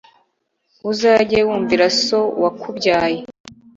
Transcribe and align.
uzajye 0.91 1.39
wumvira 1.47 1.85
so 2.05 2.19
wakubyaye 2.41 3.19